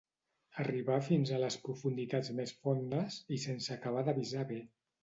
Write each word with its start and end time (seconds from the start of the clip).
Arribar 0.63 0.95
fins 1.09 1.33
a 1.35 1.41
les 1.45 1.59
profunditats 1.67 2.35
més 2.41 2.55
fondes, 2.65 3.23
i 3.39 3.41
sense 3.49 3.79
acabar 3.79 4.07
d'avisar 4.11 4.53
bé. 4.57 4.65